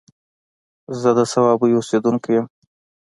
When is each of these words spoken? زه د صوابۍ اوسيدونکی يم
زه 1.01 1.09
د 1.17 1.19
صوابۍ 1.31 1.71
اوسيدونکی 1.75 2.31
يم 2.37 2.45